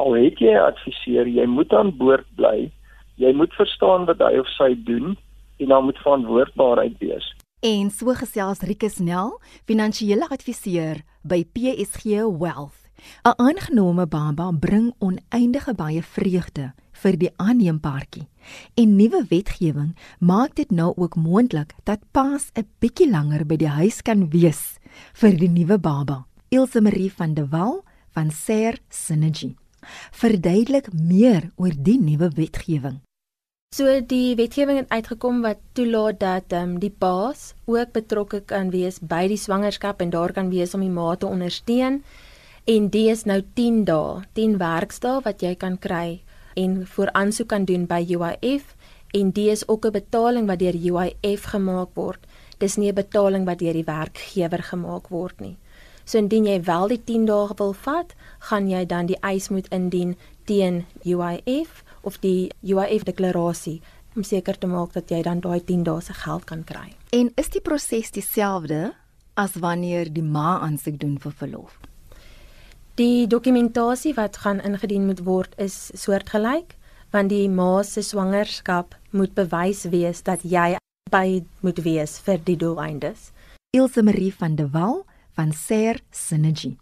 al 0.00 0.16
het 0.16 0.40
jy 0.40 0.54
'n 0.54 0.64
adviseur, 0.70 1.28
jy 1.28 1.46
moet 1.46 1.72
aan 1.72 1.96
boord 1.96 2.26
bly. 2.40 2.70
Jy 3.16 3.32
moet 3.34 3.52
verstaan 3.52 4.06
wat 4.06 4.18
hy 4.18 4.38
of 4.38 4.48
sy 4.48 4.72
doen 4.84 5.16
en 5.58 5.68
dan 5.68 5.84
moet 5.84 5.98
verantwoordbaarheid 5.98 6.98
wees. 6.98 7.34
En 7.60 7.90
so 7.90 8.14
gesels 8.14 8.60
Rikus 8.62 8.98
Nel, 8.98 9.40
finansiële 9.66 10.28
adviseur 10.30 11.02
by 11.22 11.44
PSG 11.54 12.04
Wealth. 12.38 12.77
'n 13.24 13.34
Aangenome 13.36 14.06
baba 14.06 14.50
bring 14.52 14.94
oneindige 14.98 15.74
baie 15.74 16.02
vreugde 16.02 16.72
vir 16.92 17.18
die 17.18 17.30
aanneempaartjie. 17.36 18.26
En 18.74 18.96
nuwe 18.96 19.24
wetgewing 19.28 19.96
maak 20.18 20.54
dit 20.54 20.70
nou 20.70 20.92
ook 20.96 21.16
moontlik 21.16 21.74
dat 21.84 22.00
paas 22.10 22.50
'n 22.54 22.66
bietjie 22.78 23.10
langer 23.10 23.46
by 23.46 23.56
die 23.56 23.74
huis 23.80 24.02
kan 24.02 24.30
wees 24.30 24.78
vir 25.12 25.36
die 25.36 25.50
nuwe 25.50 25.78
baba. 25.78 26.26
Ilse 26.48 26.80
Marie 26.80 27.12
van 27.12 27.34
der 27.34 27.48
Walt 27.48 27.84
van 28.10 28.30
Ser 28.30 28.78
Synergy. 28.88 29.56
Verduidelik 30.10 30.92
meer 30.92 31.50
oor 31.56 31.72
die 31.76 32.00
nuwe 32.00 32.30
wetgewing. 32.34 33.00
So 33.76 34.00
die 34.00 34.34
wetgewing 34.36 34.78
het 34.80 34.88
uitgekom 34.88 35.42
wat 35.44 35.58
toelaat 35.76 36.20
dat 36.20 36.52
ehm 36.56 36.70
um, 36.70 36.78
die 36.80 36.90
paas 36.90 37.52
ook 37.66 37.92
betrokke 37.92 38.40
kan 38.40 38.70
wees 38.70 38.96
by 39.00 39.26
die 39.28 39.36
swangerskap 39.36 40.00
en 40.00 40.10
daar 40.10 40.32
kan 40.32 40.48
wees 40.48 40.72
om 40.74 40.80
die 40.80 40.90
ma 40.90 41.16
te 41.16 41.26
ondersteun. 41.26 42.00
En 42.68 42.90
dit 42.92 43.06
is 43.08 43.22
nou 43.24 43.38
10 43.56 43.84
dae, 43.88 44.24
10 44.36 44.58
werksdae 44.60 45.22
wat 45.24 45.40
jy 45.40 45.54
kan 45.56 45.78
kry 45.80 46.18
en 46.60 46.82
voor 46.86 47.08
aansoek 47.16 47.48
kan 47.48 47.64
doen 47.64 47.86
by 47.88 48.02
UIF 48.04 48.74
en 49.16 49.30
dit 49.32 49.48
is 49.54 49.62
ook 49.68 49.86
'n 49.86 49.92
betaling 49.92 50.46
wat 50.46 50.58
deur 50.58 50.76
UIF 50.76 51.42
gemaak 51.54 51.88
word. 51.94 52.20
Dis 52.58 52.76
nie 52.76 52.90
'n 52.92 52.94
betaling 52.94 53.44
wat 53.46 53.58
deur 53.58 53.72
die 53.72 53.84
werkgewer 53.84 54.62
gemaak 54.62 55.08
word 55.08 55.40
nie. 55.40 55.56
So 56.04 56.18
indien 56.18 56.44
jy 56.44 56.62
wel 56.62 56.88
die 56.88 57.04
10 57.04 57.24
dae 57.24 57.48
wil 57.56 57.72
vat, 57.72 58.14
gaan 58.38 58.68
jy 58.68 58.86
dan 58.86 59.06
die 59.06 59.20
eis 59.20 59.48
moet 59.48 59.68
indien 59.68 60.16
teen 60.44 60.84
UIF 61.04 61.84
of 62.02 62.18
die 62.20 62.52
UIF 62.62 63.02
deklarasie 63.02 63.80
om 64.16 64.22
seker 64.22 64.58
te 64.58 64.66
maak 64.66 64.92
dat 64.92 65.10
jy 65.10 65.22
dan 65.22 65.40
daai 65.40 65.64
10 65.64 65.82
dae 65.82 66.00
se 66.00 66.12
geld 66.12 66.44
kan 66.44 66.64
kry. 66.64 66.96
En 67.10 67.32
is 67.34 67.48
die 67.48 67.60
proses 67.60 68.10
dieselfde 68.10 68.94
as 69.34 69.54
wanneer 69.54 70.12
die 70.12 70.22
ma 70.22 70.58
aansoek 70.58 70.98
doen 70.98 71.18
vir 71.18 71.32
verlof? 71.32 71.78
Die 72.98 73.28
dokumentasie 73.30 74.14
wat 74.14 74.40
gaan 74.42 74.58
ingedien 74.60 75.04
moet 75.06 75.20
word 75.22 75.52
is 75.62 75.74
soortgelyk 75.94 76.72
want 77.14 77.30
die 77.30 77.46
ma 77.48 77.84
se 77.86 78.02
swangerskap 78.02 78.96
moet 79.14 79.36
bewys 79.38 79.84
wees 79.92 80.24
dat 80.26 80.42
jy 80.42 80.80
by 81.14 81.44
moet 81.62 81.78
wees 81.86 82.16
vir 82.26 82.42
die 82.42 82.56
doeleindes. 82.58 83.30
Ilse 83.70 84.02
Marie 84.02 84.34
van 84.34 84.58
der 84.58 84.72
Walt 84.74 85.06
van 85.38 85.54
Ser 85.54 86.02
Synergy. 86.10 86.74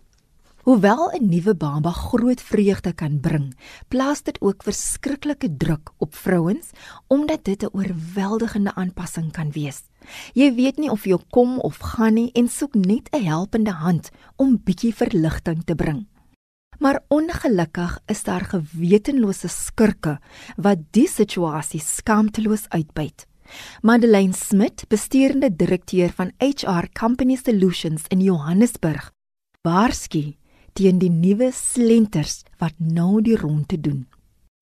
Hoewel 0.67 1.11
'n 1.15 1.29
nuwe 1.31 1.55
baba 1.55 1.91
groot 1.91 2.41
vreugde 2.43 2.93
kan 2.93 3.21
bring, 3.21 3.55
plaas 3.89 4.23
dit 4.23 4.41
ook 4.41 4.63
verskriklike 4.63 5.57
druk 5.57 5.93
op 5.99 6.15
vrouens 6.15 6.71
omdat 7.07 7.45
dit 7.45 7.63
'n 7.63 7.71
oorweldigende 7.73 8.75
aanpassing 8.75 9.33
kan 9.33 9.51
wees. 9.51 9.83
Jy 10.35 10.55
weet 10.55 10.77
nie 10.77 10.91
of 10.91 11.05
jy 11.05 11.19
kom 11.31 11.59
of 11.59 11.77
gaan 11.79 12.15
nie 12.15 12.31
en 12.33 12.49
soek 12.49 12.75
net 12.75 13.09
'n 13.15 13.23
helpende 13.23 13.71
hand 13.71 14.11
om 14.37 14.61
bietjie 14.65 14.95
verligting 14.95 15.65
te 15.65 15.75
bring. 15.75 16.07
Maar 16.79 17.05
ongelukkig 17.09 18.01
is 18.07 18.23
daar 18.23 18.45
gewetenlose 18.45 19.49
skurke 19.49 20.19
wat 20.57 20.79
die 20.91 21.09
situasie 21.09 21.81
skaamteloos 21.81 22.69
uitbuit. 22.69 23.27
Madeleine 23.83 24.35
Smit, 24.35 24.85
bestuurende 24.89 25.57
direkteur 25.57 26.11
van 26.13 26.33
HR 26.39 26.89
Company 26.93 27.37
Solutions 27.37 28.03
in 28.09 28.21
Johannesburg, 28.21 29.13
waarsku 29.63 30.35
teen 30.77 31.01
die 31.01 31.11
nuwe 31.13 31.49
slenters 31.57 32.43
wat 32.61 32.77
nou 32.79 33.23
die 33.25 33.37
ronde 33.41 33.81
doen. 33.81 34.05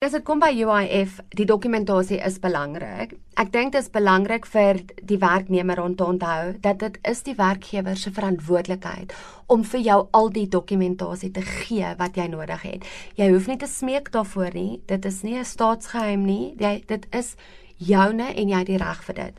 As 0.05 0.13
dit 0.13 0.25
kom 0.27 0.41
by 0.43 0.51
UIF, 0.53 1.17
die 1.33 1.47
dokumentasie 1.49 2.19
is 2.27 2.37
belangrik. 2.43 3.15
Ek 3.41 3.49
dink 3.55 3.73
dit 3.73 3.81
is 3.81 3.89
belangrik 3.89 4.45
vir 4.53 4.83
die 5.01 5.17
werknemer 5.23 5.81
om 5.81 5.95
te 5.97 6.05
onthou 6.05 6.53
dat 6.67 6.83
dit 6.83 6.99
is 7.09 7.23
die 7.25 7.37
werkgewer 7.39 7.97
se 7.97 8.13
verantwoordelikheid 8.13 9.15
om 9.49 9.65
vir 9.65 9.81
jou 9.87 9.99
al 10.19 10.29
die 10.35 10.45
dokumentasie 10.51 11.31
te 11.33 11.41
gee 11.47 11.95
wat 11.99 12.21
jy 12.21 12.29
nodig 12.29 12.67
het. 12.69 12.85
Jy 13.17 13.31
hoef 13.33 13.49
nie 13.49 13.57
te 13.63 13.71
smeek 13.71 14.13
daarvoor 14.13 14.53
nie. 14.55 14.83
Dit 14.93 15.09
is 15.09 15.23
nie 15.23 15.39
'n 15.39 15.45
staatsgeheim 15.45 16.27
nie. 16.27 16.55
Jy 16.59 16.85
dit 16.87 17.07
is 17.11 17.35
joune 17.79 18.29
en 18.29 18.49
jy 18.49 18.59
het 18.59 18.67
die 18.67 18.83
reg 18.85 19.03
vir 19.05 19.15
dit. 19.15 19.35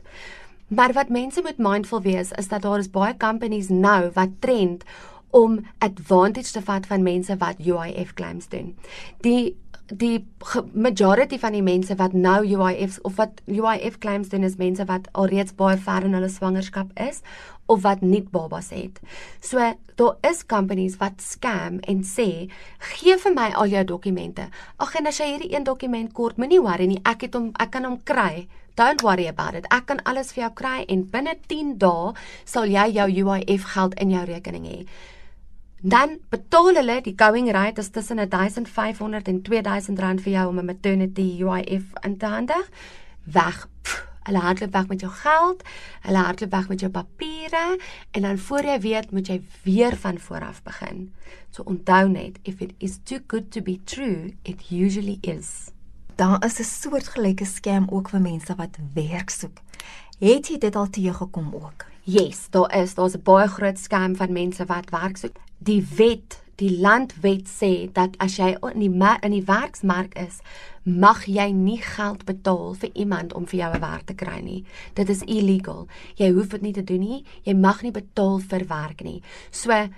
Maar 0.68 0.92
wat 0.92 1.08
mense 1.08 1.42
moet 1.42 1.58
mindful 1.58 2.02
wees 2.02 2.32
is 2.32 2.48
dat 2.48 2.62
daar 2.62 2.78
is 2.78 2.90
baie 2.90 3.14
companies 3.16 3.68
nou 3.68 4.10
wat 4.14 4.40
trend 4.40 4.84
om 5.36 5.60
advantage 5.84 6.52
te 6.52 6.62
vat 6.64 6.86
van 6.88 7.04
mense 7.04 7.36
wat 7.36 7.60
UIF 7.60 8.14
claims 8.16 8.48
doen. 8.48 8.72
Die 9.20 9.56
die 9.86 10.26
majority 10.74 11.38
van 11.38 11.54
die 11.54 11.62
mense 11.62 11.94
wat 11.94 12.12
nou 12.12 12.40
UIF 12.42 12.98
of 13.06 13.20
wat 13.20 13.42
UIF 13.46 14.00
claims 14.02 14.32
doen 14.32 14.42
is 14.42 14.56
mense 14.58 14.84
wat 14.84 15.06
alreeds 15.12 15.54
baie 15.54 15.76
ver 15.78 16.08
in 16.08 16.16
hulle 16.18 16.30
swangerskap 16.32 16.90
is 16.98 17.22
of 17.70 17.84
wat 17.84 18.02
nie 18.02 18.22
babas 18.22 18.72
het. 18.74 18.98
So 19.40 19.62
daar 19.94 20.16
is 20.26 20.42
companies 20.46 20.98
wat 20.98 21.22
scam 21.22 21.78
en 21.86 22.02
sê 22.02 22.50
gee 22.96 23.16
vir 23.16 23.34
my 23.34 23.52
al 23.54 23.70
jou 23.70 23.84
dokumente. 23.84 24.48
Ag 24.76 24.94
en 24.98 25.06
as 25.06 25.20
jy 25.22 25.30
hierdie 25.34 25.54
een 25.54 25.64
dokument 25.64 26.12
kort, 26.12 26.36
moenie 26.36 26.62
worry 26.62 26.86
nie, 26.90 27.02
ek 27.04 27.28
het 27.28 27.38
hom 27.38 27.52
ek 27.54 27.76
kan 27.76 27.86
hom 27.86 28.00
kry. 28.02 28.48
Don't 28.76 29.02
worry 29.02 29.26
about 29.26 29.54
it. 29.54 29.70
Ek 29.70 29.86
kan 29.86 30.02
alles 30.04 30.34
vir 30.34 30.48
jou 30.48 30.54
kry 30.58 30.84
en 30.88 31.06
binne 31.12 31.38
10 31.46 31.76
dae 31.78 32.14
sal 32.44 32.66
jy 32.66 32.90
jou 32.98 33.06
UIF 33.22 33.70
geld 33.76 33.94
in 34.02 34.18
jou 34.18 34.24
rekening 34.26 34.66
hê 34.66 34.80
dan 35.80 36.18
betaal 36.28 36.74
hulle 36.74 37.00
die 37.02 37.14
going 37.16 37.50
rate 37.50 37.80
is 37.80 37.90
tussen 37.90 38.16
1500 38.28 39.28
en 39.28 39.42
2000 39.42 39.98
rand 39.98 40.20
vir 40.20 40.32
jou 40.32 40.48
om 40.48 40.58
'n 40.58 40.64
maternity 40.64 41.42
UIF 41.42 41.84
in 42.00 42.16
te 42.16 42.26
handig. 42.26 42.70
Weg 43.24 43.68
pff, 43.82 44.06
hulle 44.22 44.38
hardloop 44.38 44.72
weg 44.72 44.88
met 44.88 45.00
jou 45.00 45.12
geld 45.12 45.62
hulle 46.00 46.18
hardloop 46.18 46.50
weg 46.50 46.68
met 46.68 46.80
jou 46.80 46.90
papiere 46.92 47.78
en 48.10 48.22
dan 48.22 48.38
voor 48.38 48.64
jy 48.64 48.80
weet 48.80 49.10
moet 49.10 49.26
jy 49.26 49.40
weer 49.62 49.96
van 49.96 50.18
voor 50.18 50.40
af 50.40 50.62
begin. 50.62 51.12
So 51.50 51.62
onthou 51.62 52.08
net 52.08 52.38
if 52.42 52.60
it 52.60 52.74
is 52.78 52.98
too 53.02 53.18
good 53.26 53.50
to 53.50 53.62
be 53.62 53.78
true 53.84 54.34
it 54.42 54.70
usually 54.70 55.18
is. 55.20 55.70
Daar 56.14 56.44
is 56.44 56.58
'n 56.58 56.64
soortgelyke 56.64 57.44
scam 57.44 57.86
ook 57.88 58.08
vir 58.08 58.20
mense 58.20 58.54
wat 58.54 58.78
werk 58.94 59.30
soek. 59.30 59.58
Het 60.18 60.48
jy 60.48 60.58
dit 60.58 60.76
al 60.76 60.90
teëgekom 60.90 61.54
ook 61.54 61.95
yes 62.06 62.46
daar 62.50 62.70
is 62.74 62.94
daar's 62.94 63.16
'n 63.16 63.22
baie 63.22 63.48
groot 63.48 63.78
scam 63.78 64.16
van 64.16 64.32
mense 64.32 64.64
wat 64.64 64.90
werk 64.90 65.16
soek 65.16 65.36
die 65.58 65.82
wet, 65.96 66.38
die 66.60 66.72
landwet 66.80 67.48
sê 67.48 67.88
dat 67.92 68.16
as 68.22 68.38
jy 68.40 68.54
in 68.72 68.80
die 68.80 69.08
in 69.26 69.34
die 69.34 69.44
werksmark 69.44 70.14
is, 70.16 70.40
mag 70.84 71.24
jy 71.26 71.50
nie 71.52 71.80
geld 71.82 72.24
betaal 72.24 72.74
vir 72.74 72.90
iemand 72.94 73.34
om 73.34 73.46
vir 73.46 73.58
jou 73.58 73.74
'n 73.74 73.80
werk 73.80 74.06
te 74.06 74.14
kry 74.14 74.40
nie. 74.40 74.64
Dit 74.94 75.08
is 75.08 75.22
illegal. 75.22 75.86
Jy 76.16 76.30
hoef 76.32 76.48
dit 76.48 76.62
nie 76.62 76.72
te 76.72 76.84
doen 76.84 77.00
nie. 77.00 77.24
Jy 77.44 77.54
mag 77.54 77.82
nie 77.82 77.90
betaal 77.90 78.38
vir 78.38 78.66
werk 78.66 79.02
nie. 79.02 79.22
So 79.50 79.88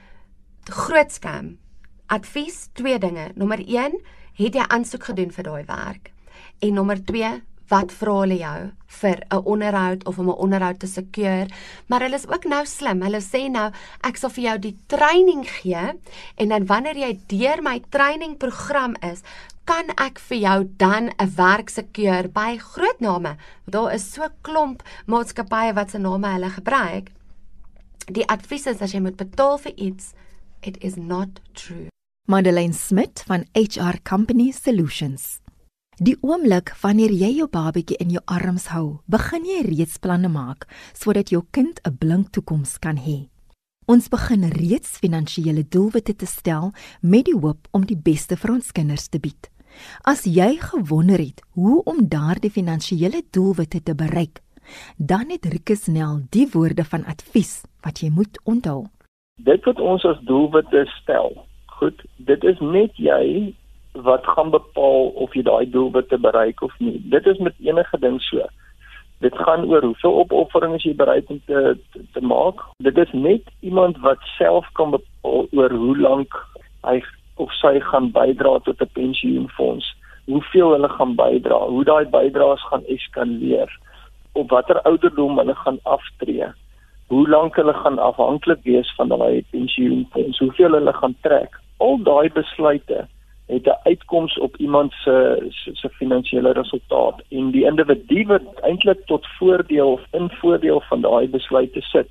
groot 0.64 1.12
skam. 1.12 1.58
Advies 2.06 2.68
twee 2.72 2.98
dinge. 2.98 3.30
Nommer 3.34 3.58
1, 3.58 4.00
het 4.34 4.54
jy 4.54 4.64
aansoek 4.68 5.04
gedoen 5.04 5.30
vir 5.30 5.44
daai 5.44 5.64
werk? 5.64 6.12
En 6.60 6.74
nommer 6.74 7.04
2, 7.04 7.42
wat 7.68 7.92
vra 7.92 8.14
hulle 8.22 8.38
jou 8.38 8.70
vir 9.00 9.18
'n 9.30 9.44
onderhoud 9.44 10.04
of 10.06 10.18
om 10.18 10.28
'n 10.28 10.42
onderhoud 10.44 10.78
te 10.78 10.86
seker. 10.86 11.46
Maar 11.86 12.00
hulle 12.00 12.14
is 12.14 12.28
ook 12.28 12.44
nou 12.44 12.66
slim. 12.66 13.02
Hulle 13.02 13.20
sê 13.20 13.50
nou 13.50 13.70
ek 14.02 14.16
sal 14.16 14.30
vir 14.30 14.44
jou 14.44 14.58
die 14.58 14.76
training 14.86 15.44
gee 15.48 15.92
en 16.36 16.48
dan 16.48 16.66
wanneer 16.66 16.96
jy 16.96 17.20
deur 17.26 17.62
my 17.62 17.80
trainingprogram 17.90 18.94
is, 19.02 19.22
kan 19.64 19.90
ek 19.96 20.18
vir 20.18 20.38
jou 20.38 20.58
dan 20.76 21.10
'n 21.18 21.34
werk 21.36 21.68
seker 21.68 22.28
by 22.28 22.56
groot 22.56 23.00
name. 23.00 23.36
Daar 23.66 23.94
is 23.94 24.12
so 24.12 24.28
klomp 24.42 24.82
maatskappye 25.06 25.74
wat 25.74 25.90
se 25.90 25.98
name 25.98 26.26
hulle 26.26 26.50
gebruik. 26.50 27.10
Die 28.06 28.26
advies 28.28 28.66
is 28.66 28.80
as 28.80 28.92
jy 28.92 29.00
moet 29.00 29.16
betaal 29.16 29.58
vir 29.58 29.72
iets, 29.76 30.14
it 30.62 30.76
is 30.80 30.96
not 30.96 31.28
true. 31.52 31.88
Madeleine 32.26 32.72
Smit 32.72 33.22
van 33.26 33.44
HR 33.54 34.00
Company 34.02 34.50
Solutions. 34.50 35.40
Die 35.98 36.14
oomblik 36.22 36.70
wanneer 36.78 37.10
jy 37.10 37.32
jou 37.40 37.48
babatjie 37.50 37.96
in 37.98 38.12
jou 38.14 38.20
arms 38.30 38.68
hou, 38.70 39.00
begin 39.10 39.42
jy 39.48 39.64
reeds 39.66 39.96
planne 39.98 40.28
maak 40.30 40.68
sodat 40.94 41.32
jou 41.34 41.42
kind 41.50 41.80
'n 41.82 41.96
blink 41.98 42.30
toekoms 42.30 42.78
kan 42.78 42.96
hê. 42.96 43.26
Ons 43.88 44.08
begin 44.08 44.46
reeds 44.46 44.98
finansiële 45.02 45.64
doelwitte 45.68 46.14
te 46.14 46.26
stel 46.26 46.70
met 47.02 47.24
die 47.24 47.34
hoop 47.34 47.66
om 47.72 47.84
die 47.84 47.98
beste 47.98 48.36
vir 48.36 48.50
ons 48.52 48.70
kinders 48.72 49.08
te 49.08 49.18
bied. 49.18 49.50
As 50.04 50.22
jy 50.22 50.58
gewonder 50.60 51.18
het 51.18 51.42
hoe 51.54 51.82
om 51.84 52.08
daardie 52.08 52.50
finansiële 52.50 53.22
doelwitte 53.32 53.82
te 53.82 53.94
bereik, 53.94 54.40
dan 54.98 55.30
het 55.30 55.46
Rikus 55.46 55.86
Nel 55.86 56.20
die 56.30 56.46
woorde 56.52 56.84
van 56.84 57.04
advies 57.06 57.64
wat 57.82 57.98
jy 57.98 58.10
moet 58.10 58.38
onthou. 58.44 58.86
Dit 59.42 59.64
wat 59.64 59.80
ons 59.80 60.04
as 60.04 60.20
doelwitte 60.20 60.86
stel. 61.02 61.46
Goed, 61.66 62.06
dit 62.16 62.44
is 62.44 62.58
net 62.60 62.94
jy 62.94 63.54
wat 64.02 64.26
gaan 64.26 64.50
bepaal 64.50 65.10
of 65.24 65.34
jy 65.34 65.42
daai 65.42 65.70
doelwitte 65.70 66.18
bereik 66.18 66.62
of 66.62 66.74
nie. 66.78 66.98
Dit 67.10 67.26
is 67.26 67.38
met 67.38 67.54
enige 67.58 67.98
ding 67.98 68.20
so. 68.22 68.46
Dit 69.18 69.34
gaan 69.34 69.64
oor 69.66 69.82
hoeveel 69.82 70.18
opofferings 70.22 70.84
jy 70.86 70.94
bereid 70.94 71.26
om 71.32 71.40
te, 71.46 71.74
te 71.92 72.02
te 72.14 72.20
maak. 72.22 72.62
Dit 72.86 72.98
is 72.98 73.12
net 73.12 73.42
iemand 73.60 73.98
wat 74.04 74.22
self 74.36 74.68
kan 74.78 74.94
bepaal 74.94 75.48
oor 75.50 75.74
hoe 75.74 75.96
lank 75.98 76.38
hy 76.86 77.00
of 77.42 77.50
sy 77.58 77.78
gaan 77.90 78.10
bydra 78.14 78.58
tot 78.66 78.80
'n 78.82 78.94
pensioenfonds, 78.94 79.86
hoeveel 80.26 80.72
hulle 80.74 80.88
gaan 80.88 81.14
bydra, 81.14 81.58
hoe 81.74 81.84
daai 81.84 82.06
bydraes 82.06 82.62
gaan 82.70 82.84
eskaleer, 82.86 83.70
op 84.34 84.50
watter 84.50 84.80
ouderdom 84.82 85.38
hulle 85.38 85.54
gaan 85.54 85.78
aftree, 85.82 86.50
hoe 87.08 87.28
lank 87.28 87.56
hulle 87.56 87.74
gaan 87.74 87.98
afhanklik 87.98 88.62
wees 88.62 88.90
van 88.96 89.08
daai 89.08 89.44
pensioenfonds, 89.50 90.38
hoeveel 90.38 90.72
hulle 90.72 90.92
gaan 90.92 91.16
trek. 91.22 91.54
Al 91.78 92.02
daai 92.02 92.30
besluite 92.30 93.06
het 93.48 93.66
'n 93.66 93.80
uitkoms 93.82 94.38
op 94.38 94.56
iemand 94.56 94.92
se 94.92 95.46
se, 95.74 95.88
finansiële 95.88 96.52
resultaat 96.52 97.22
en 97.28 97.50
die 97.50 97.64
individu 97.64 98.26
wat 98.26 98.42
eintlik 98.60 99.06
tot 99.06 99.26
voordeel 99.38 99.92
of 99.92 100.02
in 100.10 100.30
voordeel 100.30 100.80
van 100.80 101.00
daai 101.00 101.28
besluite 101.28 101.80
sit 101.80 102.08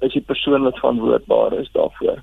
is 0.00 0.12
die 0.12 0.22
persoon 0.22 0.62
wat 0.62 0.78
verantwoordbaar 0.78 1.52
is 1.52 1.70
daarvoor. 1.72 2.22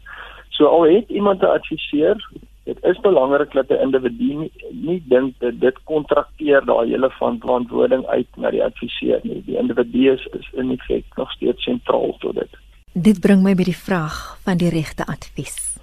So 0.49 0.65
al 0.65 0.81
het 0.81 1.09
iemand 1.09 1.41
'n 1.41 1.45
adviseur 1.45 2.17
dit 2.63 2.83
is 2.83 2.99
belangrik 2.99 3.51
dat 3.51 3.69
'n 3.69 3.83
individu 3.85 4.33
nie, 4.33 4.51
nie 4.71 5.03
dink 5.07 5.39
dat 5.39 5.59
dit 5.59 5.77
kontrakteer 5.83 6.65
daai 6.65 6.89
hele 6.89 7.09
verantwoording 7.09 8.05
uit 8.05 8.27
na 8.35 8.49
die 8.49 8.63
adviseur 8.63 9.19
nie. 9.23 9.43
Die 9.45 9.57
individu 9.57 10.11
is, 10.11 10.27
is 10.39 10.49
in 10.53 10.77
feite 10.77 11.07
nog 11.15 11.31
steeds 11.31 11.63
sentraal 11.63 12.15
tot 12.19 12.35
dit. 12.35 12.49
Dit 12.93 13.19
bring 13.19 13.43
my 13.43 13.55
by 13.55 13.63
die 13.63 13.81
vraag 13.87 14.37
van 14.43 14.57
die 14.57 14.69
regte 14.69 15.05
advies. 15.05 15.77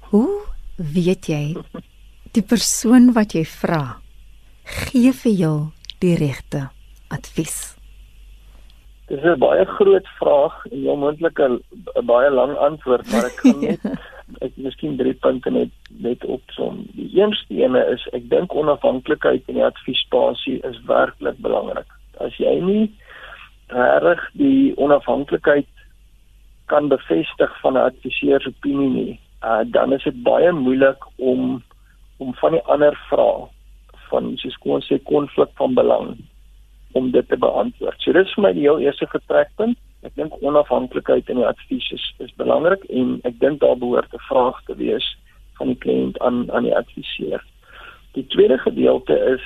Hoe 0.00 0.30
weet 0.76 1.26
jy 1.26 1.56
die 2.36 2.44
persoon 2.44 3.14
wat 3.16 3.32
jy 3.36 3.44
vra 3.48 3.96
gee 4.90 5.12
vir 5.22 5.34
jou 5.40 5.56
die 6.02 6.16
regte 6.20 6.68
advies? 7.14 7.76
Dis 9.08 9.22
'n 9.22 9.38
baie 9.38 9.64
groot 9.78 10.06
vraag 10.18 10.54
en 10.72 10.82
jy 10.82 10.96
moontlik 11.02 11.38
'n 11.40 11.60
baie 12.04 12.30
lang 12.30 12.56
antwoord, 12.68 13.06
maar 13.12 13.26
ek 13.26 13.36
kan 13.42 13.60
net 13.60 13.80
ek 14.46 14.52
miskien 14.56 14.96
drie 14.96 15.14
punte 15.14 15.50
net 15.50 15.70
net 16.02 16.24
opsom. 16.24 16.84
Die 16.94 17.08
eerste 17.14 17.54
ene 17.54 17.84
is 17.94 18.02
ek 18.12 18.28
dink 18.28 18.54
onafhanklikheid 18.54 19.42
in 19.46 19.54
die 19.54 19.64
adviespasie 19.64 20.58
is 20.70 20.82
werklik 20.86 21.38
belangrik. 21.38 21.86
As 22.18 22.34
jy 22.36 22.60
nie 22.60 22.90
reg 24.02 24.20
die 24.32 24.74
onafhanklikheid 24.76 25.70
kan 26.66 26.88
bevestig 26.88 27.60
van 27.62 27.74
'n 27.74 27.86
adviseur 27.90 28.40
se 28.42 28.48
opinie 28.48 28.90
nie, 28.90 29.20
uh, 29.42 29.62
dan 29.64 29.92
is 29.92 30.02
dit 30.02 30.22
baie 30.22 30.52
moeilik 30.52 30.98
om 31.16 31.62
om 32.16 32.34
van 32.34 32.52
die 32.56 32.64
ander 32.72 32.96
vrae 33.10 33.48
van 34.10 34.36
soos 34.40 34.56
kom 34.62 34.76
ons 34.78 34.88
sê 34.90 34.98
konflik 35.10 35.50
van 35.58 35.74
belang 35.74 36.14
om 36.96 37.10
dit 37.10 37.28
te 37.28 37.36
beantwoord. 37.36 38.00
So 38.00 38.12
dis 38.16 38.32
vir 38.34 38.44
my 38.46 38.52
die 38.56 38.64
heel 38.64 38.80
eerste 38.80 39.08
vertrekpunt. 39.12 39.78
Ek 40.06 40.14
dink 40.16 40.36
onafhanklikheid 40.40 41.28
in 41.32 41.40
die 41.40 41.48
advies 41.48 41.88
is, 41.92 42.04
is 42.22 42.32
belangrik 42.40 42.84
en 42.88 43.18
ek 43.28 43.40
dink 43.42 43.60
daar 43.60 43.76
behoort 43.80 44.14
'n 44.14 44.28
vraag 44.28 44.62
te 44.66 44.76
wees 44.78 45.06
van 45.58 45.72
die 45.72 45.80
kliënt 45.84 46.18
aan 46.20 46.46
aan 46.52 46.68
die 46.68 46.76
adviseur. 46.76 47.42
Die 48.14 48.26
tweede 48.26 48.58
gedeelte 48.58 49.16
is 49.34 49.42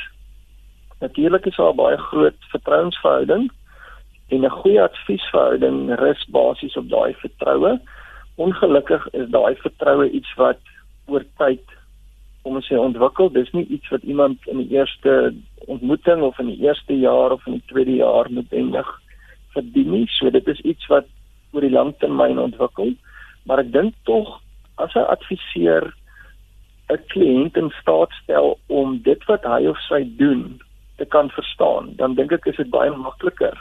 natuurlik 1.00 1.46
is 1.46 1.56
daar 1.56 1.74
baie 1.74 1.96
groot 1.96 2.38
vertrouensverhouding 2.52 3.50
en 4.28 4.44
'n 4.44 4.58
goeie 4.60 4.82
adviesverhouding 4.82 5.98
rus 5.98 6.24
basies 6.28 6.76
op 6.76 6.88
daai 6.88 7.14
vertroue. 7.14 7.80
Ongelukkig 8.36 9.08
is 9.12 9.28
daai 9.28 9.54
vertroue 9.56 10.10
iets 10.10 10.34
wat 10.36 10.60
oor 11.06 11.24
tyd 11.38 11.64
om 12.42 12.56
ons 12.56 12.66
sê 12.66 12.78
ontwikkel. 12.78 13.30
Dis 13.34 13.50
nie 13.52 13.66
iets 13.68 13.88
wat 13.92 14.02
iemand 14.02 14.46
in 14.48 14.62
die 14.62 14.76
eerste 14.76 15.34
ontmoeting 15.66 16.22
of 16.22 16.38
in 16.38 16.52
die 16.52 16.60
eerste 16.66 16.96
jaar 16.96 17.32
of 17.36 17.46
in 17.46 17.58
die 17.58 17.68
tweede 17.72 17.96
jaar 18.00 18.30
noodwendig 18.30 18.88
verdien 19.54 19.90
nie. 19.90 20.06
So 20.18 20.30
dit 20.30 20.46
is 20.48 20.60
iets 20.60 20.86
wat 20.92 21.08
oor 21.52 21.66
die 21.66 21.74
lang 21.74 21.94
termyn 21.98 22.38
ontwikkel. 22.38 22.94
Maar 23.44 23.64
ek 23.64 23.72
dink 23.72 23.94
tog 24.08 24.38
as 24.76 24.94
'n 24.94 25.10
adviseur 25.16 25.92
'n 26.90 27.04
kliënt 27.12 27.56
in 27.56 27.70
staat 27.80 28.12
stel 28.22 28.58
om 28.66 28.98
dit 29.02 29.24
wat 29.30 29.44
hy 29.44 29.66
of 29.66 29.78
sy 29.88 30.02
doen 30.16 30.60
te 30.96 31.04
kan 31.04 31.30
verstaan, 31.30 31.94
dan 31.96 32.14
dink 32.14 32.32
ek 32.32 32.46
is 32.46 32.56
dit 32.56 32.70
baie 32.70 32.90
makliker 32.90 33.56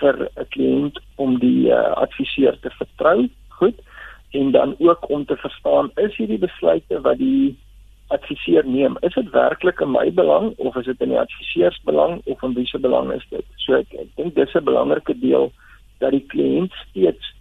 vir 0.00 0.28
'n 0.36 0.46
kliënt 0.54 1.00
om 1.16 1.38
die 1.38 1.68
uh, 1.68 1.92
adviseur 2.04 2.56
te 2.60 2.70
vertrou. 2.70 3.28
Goed. 3.48 3.78
En 4.32 4.50
dan 4.50 4.74
ook 4.78 5.10
om 5.10 5.24
te 5.24 5.36
verstaan 5.36 5.90
is 5.96 6.16
hierdie 6.16 6.38
besluite 6.38 7.00
wat 7.00 7.18
die 7.18 7.58
adviseur 8.14 8.66
neem, 8.66 8.96
is 9.06 9.14
dit 9.14 9.32
werklik 9.34 9.80
in 9.80 9.92
my 9.94 10.08
belang 10.14 10.52
of 10.58 10.76
is 10.76 10.88
dit 10.90 11.02
in 11.04 11.12
die 11.14 11.20
adviseurs 11.20 11.78
belang 11.86 12.20
of 12.26 12.42
in 12.42 12.54
wie 12.54 12.66
se 12.66 12.78
belang 12.78 13.12
is 13.14 13.26
dit? 13.30 13.46
So 13.64 13.78
ek, 13.78 13.92
ek 13.94 14.10
dink 14.16 14.34
dis 14.34 14.54
'n 14.54 14.64
belangrike 14.64 15.14
deel 15.20 15.52
dat 16.00 16.10
die 16.16 16.26
kliënt 16.32 16.72
steeds 16.88 17.34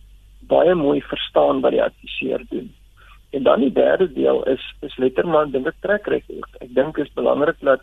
baie 0.50 0.76
mooi 0.76 1.02
verstaan 1.02 1.62
wat 1.62 1.72
die 1.72 1.84
adviseur 1.84 2.44
doen. 2.50 2.70
En 3.32 3.44
dan 3.44 3.60
die 3.60 3.74
derde 3.74 4.08
deel 4.14 4.44
is 4.44 4.64
is 4.82 4.98
letterman 4.98 5.52
dink 5.52 5.68
ek 5.68 5.82
trek 5.82 6.08
rekord. 6.08 6.50
Ek 6.62 6.74
dink 6.74 6.98
is 6.98 7.14
belangrik 7.14 7.60
dat 7.62 7.82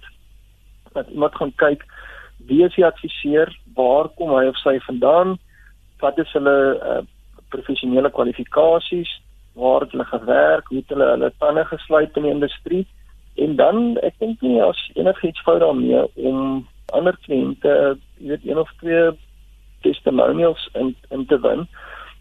dat 0.94 1.08
iemand 1.08 1.34
gaan 1.34 1.52
kyk 1.56 1.84
wie 2.46 2.64
is 2.64 2.74
die 2.74 2.86
adviseur, 2.86 3.50
waar 3.74 4.08
kom 4.16 4.30
hy 4.36 4.46
of 4.46 4.58
sy 4.60 4.78
vandaan, 4.86 5.38
wat 6.00 6.18
is 6.18 6.32
hulle 6.36 6.56
uh, 6.76 7.02
professionele 7.48 8.10
kwalifikasies, 8.10 9.08
waar 9.56 9.80
het 9.84 9.90
hulle 9.90 10.04
gewerk, 10.04 10.68
hoe 10.68 10.78
het 10.78 10.94
hulle 10.94 11.08
hulle 11.14 11.32
tande 11.38 11.64
gesluit 11.64 12.16
in 12.16 12.28
die 12.28 12.34
industrie 12.36 12.84
en 13.34 13.56
dan 13.56 13.96
ek 14.06 14.16
dink 14.22 14.40
nie 14.44 14.60
as 14.64 14.80
enigiets 14.94 15.42
fout 15.44 15.60
daarmee 15.60 16.02
om 16.14 16.66
ander 16.96 17.16
kliënte, 17.24 17.72
jy 18.20 18.32
weet 18.32 18.46
een 18.46 18.60
of 18.60 18.70
twee 18.80 19.10
testimonials 19.84 20.68
in 20.80 20.94
in 21.10 21.26
te 21.26 21.38
win 21.44 21.66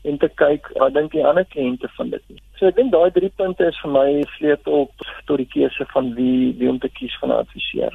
en 0.06 0.18
te 0.22 0.30
kyk 0.42 0.68
wat 0.80 0.94
dink 0.98 1.14
die 1.16 1.26
ander 1.26 1.46
kliënte 1.54 1.90
van 1.98 2.12
dit 2.14 2.24
nie. 2.30 2.42
So 2.60 2.70
ek 2.70 2.78
dink 2.80 2.94
daai 2.94 3.12
drie 3.16 3.32
punte 3.40 3.68
is 3.68 3.80
vir 3.84 3.94
my 3.96 4.08
sleutel 4.38 4.90
tot 5.28 5.38
die 5.42 5.50
keuse 5.56 5.88
van 5.94 6.14
wie 6.20 6.54
wie 6.60 6.70
om 6.72 6.80
te 6.80 6.92
kies 7.00 7.16
van 7.22 7.32
'n 7.32 7.42
adviseur. 7.44 7.94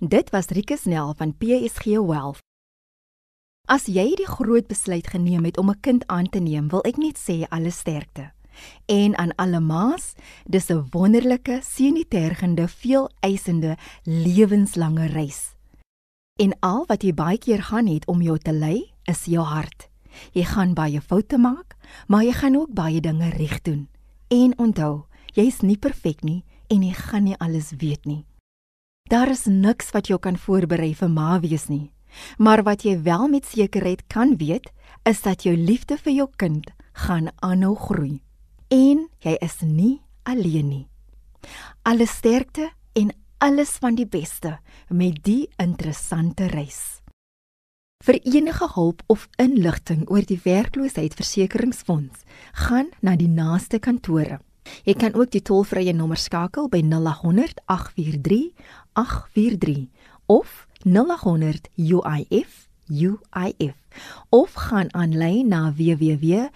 Dit 0.00 0.30
was 0.30 0.50
Rikus 0.50 0.84
Nel 0.84 1.14
van 1.14 1.34
PSG 1.38 1.84
Wealth. 2.00 2.40
As 3.66 3.86
jy 3.86 4.14
die 4.20 4.28
groot 4.28 4.66
besluit 4.68 5.06
geneem 5.08 5.44
het 5.44 5.58
om 5.58 5.70
'n 5.70 5.80
kind 5.80 6.06
aan 6.06 6.28
te 6.28 6.40
neem, 6.40 6.68
wil 6.68 6.82
ek 6.84 6.96
net 6.96 7.16
sê 7.16 7.46
alle 7.48 7.70
sterkte. 7.70 8.32
En 8.86 9.16
aan 9.18 9.34
alle 9.34 9.60
ma's, 9.60 10.12
dis 10.44 10.68
'n 10.68 10.86
wonderlike, 10.90 11.60
sienitergende, 11.62 12.68
veel 12.68 13.10
eisende, 13.20 13.76
lewenslange 14.02 15.06
reis. 15.06 15.54
En 16.34 16.56
al 16.60 16.84
wat 16.86 17.02
jy 17.02 17.14
baie 17.14 17.38
keer 17.38 17.62
gaan 17.62 17.86
het 17.86 18.06
om 18.06 18.22
jou 18.22 18.38
te 18.38 18.52
lei, 18.52 18.92
is 19.04 19.24
jou 19.24 19.44
hart. 19.44 19.88
Jy 20.32 20.44
gaan 20.44 20.74
baie 20.74 21.00
foute 21.00 21.38
maak, 21.38 21.76
maar 22.06 22.24
jy 22.24 22.32
gaan 22.32 22.56
ook 22.56 22.72
baie 22.74 23.00
dinge 23.00 23.28
reg 23.28 23.62
doen. 23.62 23.88
En 24.28 24.58
onthou, 24.58 25.04
jy's 25.34 25.60
nie 25.60 25.78
perfek 25.78 26.22
nie 26.22 26.44
en 26.66 26.82
jy 26.82 26.92
gaan 26.92 27.24
nie 27.24 27.38
alles 27.38 27.72
weet 27.78 28.04
nie. 28.04 28.24
Daar 29.10 29.30
is 29.30 29.44
niks 29.44 29.90
wat 29.90 30.06
jou 30.06 30.18
kan 30.18 30.36
voorberei 30.36 30.94
vir 30.94 31.08
ma 31.08 31.40
wees 31.40 31.68
nie. 31.68 31.92
Maar 32.38 32.62
wat 32.62 32.82
jy 32.82 33.02
wel 33.02 33.28
met 33.28 33.46
sekerheid 33.46 34.06
kan 34.06 34.36
weet, 34.36 34.70
is 35.02 35.22
dat 35.22 35.42
jou 35.42 35.56
liefde 35.56 35.98
vir 35.98 36.12
jou 36.12 36.28
kind 36.36 36.70
gaan 36.92 37.28
aanhou 37.42 37.74
groei 37.76 38.22
en 38.68 39.06
jy 39.24 39.36
is 39.40 39.60
nie 39.60 40.00
alleen 40.22 40.68
nie. 40.68 40.86
Alle 41.82 42.06
sterkte 42.06 42.70
en 42.92 43.12
alles 43.38 43.76
van 43.82 43.94
die 43.98 44.06
beste 44.08 44.58
met 44.88 45.20
die 45.24 45.48
interessante 45.60 46.46
reis. 46.52 47.00
Vir 48.04 48.20
enige 48.24 48.68
hulp 48.74 49.02
of 49.06 49.28
inligting 49.40 50.04
oor 50.12 50.24
die 50.28 50.40
werkloosheidsversekeringsfonds, 50.44 52.24
gaan 52.52 52.90
na 53.00 53.16
die 53.16 53.28
naaste 53.28 53.78
kantore. 53.80 54.40
Jy 54.84 54.94
kan 55.00 55.14
ook 55.16 55.30
die 55.32 55.42
tolvrye 55.44 55.92
nommer 55.92 56.20
skakel 56.20 56.68
by 56.72 56.80
0800 56.84 57.60
843 57.68 58.52
843 58.92 59.88
of 60.26 60.66
0800 60.84 61.68
UIF 61.76 62.68
UIF 62.88 63.76
of 64.28 64.52
gaan 64.52 64.92
aanlyn 64.92 65.48
na 65.48 65.72
www.labor 65.72 66.52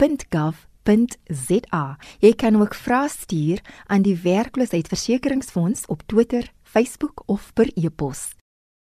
www.gov.za. 0.00 1.84
Jy 2.20 2.32
kan 2.40 2.56
ook 2.60 2.74
vrae 2.74 3.08
stuur 3.08 3.60
aan 3.86 4.02
die 4.02 4.16
werkloosheidsversekeringsfonds 4.16 5.86
op 5.86 6.02
Twitter, 6.06 6.52
Facebook 6.62 7.22
of 7.26 7.52
per 7.52 7.70
e-pos. 7.74 8.32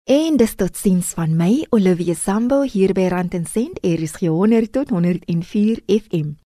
En 0.10 0.38
dis 0.38 0.56
tot 0.56 0.78
sins 0.78 1.14
van 1.14 1.36
my 1.38 1.66
Olivia 1.70 2.16
Sambo 2.16 2.62
hier 2.64 2.94
by 2.94 3.10
Rand 3.12 3.34
en 3.34 3.46
Sent, 3.46 3.80
is 3.84 4.16
100 4.16 4.72
tot 4.72 4.90
104 4.90 5.84
FM. 5.86 6.40